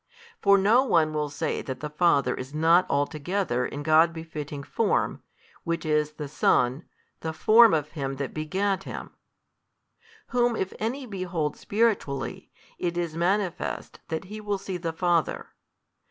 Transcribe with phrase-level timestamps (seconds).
[0.41, 5.21] For no one will say that the Father is not altogether in God befitting Form,
[5.63, 6.85] which is the Son,
[7.19, 9.11] the Form of Him That begat Him;
[10.29, 15.49] Whom if any behold spiritually, it is manifest that he will see the Father.